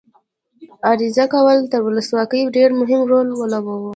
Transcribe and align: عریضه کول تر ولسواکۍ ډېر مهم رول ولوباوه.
عریضه 0.89 1.25
کول 1.33 1.57
تر 1.71 1.79
ولسواکۍ 1.83 2.41
ډېر 2.55 2.69
مهم 2.81 3.01
رول 3.11 3.27
ولوباوه. 3.33 3.89